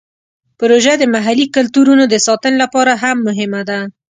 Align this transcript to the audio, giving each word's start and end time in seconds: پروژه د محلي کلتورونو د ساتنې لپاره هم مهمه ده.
پروژه 0.59 0.93
د 0.97 1.03
محلي 1.15 1.45
کلتورونو 1.55 2.03
د 2.07 2.15
ساتنې 2.25 2.57
لپاره 2.63 2.93
هم 3.03 3.17
مهمه 3.27 3.61
ده. 3.69 3.79